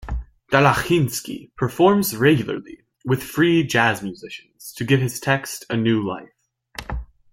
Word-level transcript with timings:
Dalachinsky 0.51 1.51
performs 1.55 2.15
regurarly 2.15 2.77
with 3.05 3.21
free-jazz 3.21 4.01
musicians 4.01 4.73
to 4.75 4.83
give 4.83 4.99
his 4.99 5.19
text 5.19 5.63
a 5.69 5.77
new 5.77 6.01
life. 6.03 6.49